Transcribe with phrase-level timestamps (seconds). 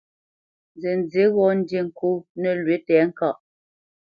[0.75, 2.11] Nzənzí ghɔ́ ndí ŋkô
[2.41, 3.37] nəlwʉ̌ tɛ̌ŋkaʼ.